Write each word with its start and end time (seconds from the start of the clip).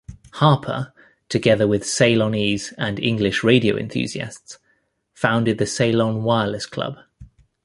Harper 0.31 0.93
together 1.29 1.67
with 1.67 1.83
Ceylonese 1.83 2.73
and 2.75 2.99
English 2.99 3.43
radio 3.43 3.77
enthusiasts 3.77 4.57
founded 5.13 5.59
the 5.59 5.67
Ceylon 5.67 6.23
Wireless 6.23 6.65
Club. 6.65 6.97